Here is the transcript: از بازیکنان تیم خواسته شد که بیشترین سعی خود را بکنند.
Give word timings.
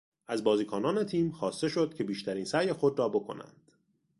از 0.27 0.43
بازیکنان 0.43 1.05
تیم 1.05 1.31
خواسته 1.31 1.67
شد 1.69 1.93
که 1.93 2.03
بیشترین 2.03 2.45
سعی 2.45 2.73
خود 2.73 2.99
را 2.99 3.09
بکنند. 3.09 3.71